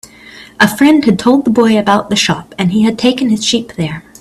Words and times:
A 0.59 0.67
friend 0.67 1.05
had 1.05 1.19
told 1.19 1.45
the 1.45 1.51
boy 1.51 1.77
about 1.77 2.09
the 2.09 2.15
shop, 2.15 2.55
and 2.57 2.71
he 2.71 2.81
had 2.81 2.97
taken 2.97 3.29
his 3.29 3.45
sheep 3.45 3.73
there. 3.73 4.03